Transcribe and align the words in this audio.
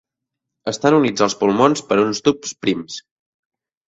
Estan 0.69 0.95
units 0.99 1.25
als 1.25 1.35
pulmons 1.41 1.83
per 1.89 1.97
uns 2.05 2.21
tubs 2.29 2.57
prims. 2.65 2.97